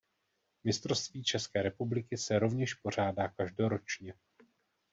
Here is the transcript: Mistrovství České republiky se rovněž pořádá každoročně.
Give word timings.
Mistrovství 0.63 1.23
České 1.23 1.61
republiky 1.61 2.17
se 2.17 2.39
rovněž 2.39 2.73
pořádá 2.73 3.27
každoročně. 3.27 4.13